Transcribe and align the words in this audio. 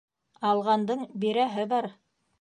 Алғандың 0.51 1.05
бирәһе 1.25 1.71
бар. 1.75 1.93